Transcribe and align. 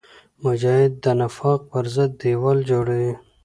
مجاهد 0.43 0.91
د 1.03 1.05
نفاق 1.19 1.59
پر 1.71 1.85
ضد 1.95 2.11
دیوال 2.21 2.57
جوړوي. 2.69 3.13